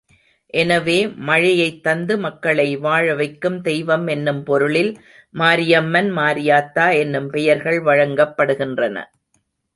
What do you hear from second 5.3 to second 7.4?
மாரியம்மன் மாரியாத்தா என்னும்